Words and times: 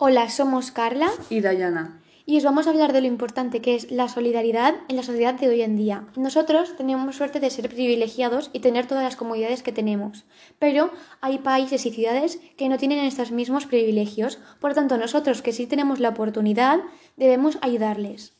Hola, 0.00 0.30
somos 0.30 0.70
Carla 0.70 1.10
y 1.28 1.40
Dayana. 1.40 2.00
y 2.24 2.36
os 2.36 2.44
vamos 2.44 2.68
a 2.68 2.70
hablar 2.70 2.92
de 2.92 3.00
lo 3.00 3.08
importante 3.08 3.60
que 3.60 3.74
es 3.74 3.90
la 3.90 4.08
solidaridad 4.08 4.76
en 4.86 4.94
la 4.94 5.02
sociedad 5.02 5.34
de 5.34 5.48
hoy 5.48 5.62
en 5.62 5.74
día. 5.74 6.04
Nosotros 6.14 6.76
tenemos 6.76 7.16
suerte 7.16 7.40
de 7.40 7.50
ser 7.50 7.68
privilegiados 7.68 8.50
y 8.52 8.60
tener 8.60 8.86
todas 8.86 9.02
las 9.02 9.16
comodidades 9.16 9.64
que 9.64 9.72
tenemos, 9.72 10.24
pero 10.60 10.92
hay 11.20 11.38
países 11.38 11.84
y 11.84 11.90
ciudades 11.90 12.38
que 12.56 12.68
no 12.68 12.78
tienen 12.78 13.00
estos 13.00 13.32
mismos 13.32 13.66
privilegios. 13.66 14.38
Por 14.60 14.72
tanto, 14.72 14.98
nosotros 14.98 15.42
que 15.42 15.52
sí 15.52 15.66
tenemos 15.66 15.98
la 15.98 16.10
oportunidad, 16.10 16.78
debemos 17.16 17.58
ayudarles. 17.60 18.34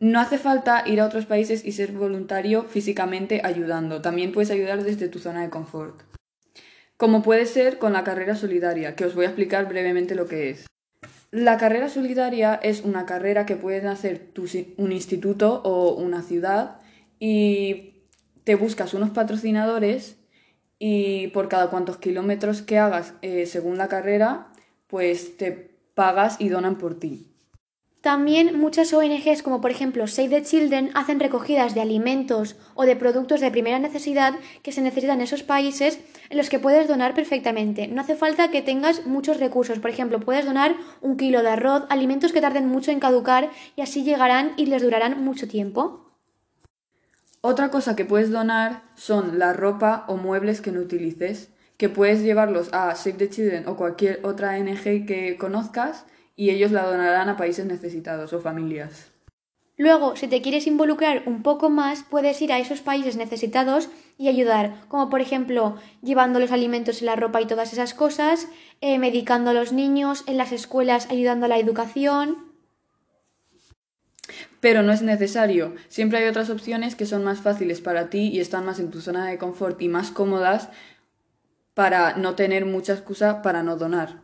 No 0.00 0.20
hace 0.20 0.38
falta 0.38 0.84
ir 0.86 1.02
a 1.02 1.06
otros 1.06 1.26
países 1.26 1.66
y 1.66 1.72
ser 1.72 1.92
voluntario 1.92 2.62
físicamente 2.62 3.42
ayudando. 3.44 4.00
También 4.00 4.32
puedes 4.32 4.50
ayudar 4.50 4.84
desde 4.84 5.08
tu 5.08 5.18
zona 5.18 5.42
de 5.42 5.50
confort. 5.50 6.00
Como 6.96 7.22
puede 7.22 7.46
ser 7.46 7.78
con 7.78 7.92
la 7.92 8.04
carrera 8.04 8.36
solidaria, 8.36 8.94
que 8.94 9.04
os 9.04 9.14
voy 9.14 9.24
a 9.24 9.28
explicar 9.28 9.68
brevemente 9.68 10.14
lo 10.14 10.26
que 10.26 10.50
es. 10.50 10.66
La 11.32 11.58
carrera 11.58 11.88
solidaria 11.88 12.54
es 12.54 12.82
una 12.82 13.06
carrera 13.06 13.44
que 13.44 13.56
pueden 13.56 13.88
hacer 13.88 14.30
un 14.76 14.92
instituto 14.92 15.62
o 15.64 15.94
una 15.94 16.22
ciudad 16.22 16.78
y 17.18 18.04
te 18.44 18.54
buscas 18.54 18.94
unos 18.94 19.10
patrocinadores 19.10 20.16
y 20.78 21.28
por 21.28 21.48
cada 21.48 21.70
cuantos 21.70 21.96
kilómetros 21.96 22.62
que 22.62 22.78
hagas 22.78 23.14
eh, 23.22 23.46
según 23.46 23.78
la 23.78 23.88
carrera, 23.88 24.52
pues 24.86 25.36
te 25.36 25.50
pagas 25.94 26.36
y 26.40 26.48
donan 26.50 26.78
por 26.78 27.00
ti. 27.00 27.33
También 28.04 28.60
muchas 28.60 28.92
ONGs 28.92 29.42
como 29.42 29.62
por 29.62 29.70
ejemplo 29.70 30.06
Save 30.06 30.28
the 30.28 30.42
Children 30.42 30.90
hacen 30.92 31.20
recogidas 31.20 31.74
de 31.74 31.80
alimentos 31.80 32.54
o 32.74 32.84
de 32.84 32.96
productos 32.96 33.40
de 33.40 33.50
primera 33.50 33.78
necesidad 33.78 34.34
que 34.62 34.72
se 34.72 34.82
necesitan 34.82 35.20
en 35.20 35.22
esos 35.22 35.42
países 35.42 35.98
en 36.28 36.36
los 36.36 36.50
que 36.50 36.58
puedes 36.58 36.86
donar 36.86 37.14
perfectamente. 37.14 37.88
No 37.88 38.02
hace 38.02 38.14
falta 38.14 38.50
que 38.50 38.60
tengas 38.60 39.06
muchos 39.06 39.40
recursos. 39.40 39.78
Por 39.78 39.88
ejemplo, 39.88 40.20
puedes 40.20 40.44
donar 40.44 40.76
un 41.00 41.16
kilo 41.16 41.42
de 41.42 41.48
arroz, 41.48 41.84
alimentos 41.88 42.34
que 42.34 42.42
tarden 42.42 42.68
mucho 42.68 42.90
en 42.90 43.00
caducar 43.00 43.48
y 43.74 43.80
así 43.80 44.04
llegarán 44.04 44.52
y 44.58 44.66
les 44.66 44.82
durarán 44.82 45.24
mucho 45.24 45.48
tiempo. 45.48 46.10
Otra 47.40 47.70
cosa 47.70 47.96
que 47.96 48.04
puedes 48.04 48.30
donar 48.30 48.82
son 48.96 49.38
la 49.38 49.54
ropa 49.54 50.04
o 50.08 50.18
muebles 50.18 50.60
que 50.60 50.72
no 50.72 50.80
utilices, 50.80 51.48
que 51.78 51.88
puedes 51.88 52.20
llevarlos 52.22 52.68
a 52.74 52.94
Save 52.96 53.16
the 53.16 53.30
Children 53.30 53.66
o 53.66 53.78
cualquier 53.78 54.20
otra 54.24 54.58
ONG 54.58 55.06
que 55.06 55.38
conozcas 55.40 56.04
y 56.36 56.50
ellos 56.50 56.72
la 56.72 56.84
donarán 56.84 57.28
a 57.28 57.36
países 57.36 57.66
necesitados 57.66 58.32
o 58.32 58.40
familias. 58.40 59.10
Luego, 59.76 60.14
si 60.14 60.28
te 60.28 60.40
quieres 60.40 60.68
involucrar 60.68 61.24
un 61.26 61.42
poco 61.42 61.68
más, 61.68 62.04
puedes 62.04 62.40
ir 62.40 62.52
a 62.52 62.60
esos 62.60 62.80
países 62.80 63.16
necesitados 63.16 63.88
y 64.16 64.28
ayudar, 64.28 64.76
como 64.88 65.10
por 65.10 65.20
ejemplo 65.20 65.76
llevando 66.00 66.38
los 66.38 66.52
alimentos 66.52 67.02
y 67.02 67.04
la 67.04 67.16
ropa 67.16 67.40
y 67.40 67.46
todas 67.46 67.72
esas 67.72 67.92
cosas, 67.92 68.46
eh, 68.80 68.98
medicando 68.98 69.50
a 69.50 69.54
los 69.54 69.72
niños, 69.72 70.22
en 70.28 70.36
las 70.36 70.52
escuelas 70.52 71.08
ayudando 71.10 71.46
a 71.46 71.48
la 71.48 71.58
educación. 71.58 72.52
Pero 74.60 74.82
no 74.82 74.92
es 74.92 75.02
necesario, 75.02 75.74
siempre 75.88 76.18
hay 76.18 76.28
otras 76.28 76.50
opciones 76.50 76.94
que 76.94 77.04
son 77.04 77.24
más 77.24 77.40
fáciles 77.40 77.80
para 77.80 78.10
ti 78.10 78.28
y 78.28 78.40
están 78.40 78.64
más 78.64 78.78
en 78.78 78.90
tu 78.90 79.00
zona 79.00 79.26
de 79.26 79.38
confort 79.38 79.82
y 79.82 79.88
más 79.88 80.12
cómodas 80.12 80.68
para 81.74 82.16
no 82.16 82.36
tener 82.36 82.64
mucha 82.64 82.92
excusa 82.92 83.42
para 83.42 83.64
no 83.64 83.76
donar. 83.76 84.22